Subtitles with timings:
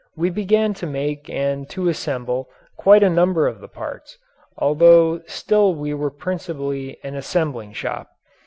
[0.17, 4.17] We began to make and to assemble quite a number of the parts,
[4.57, 8.09] although still we were principally an assembling shop.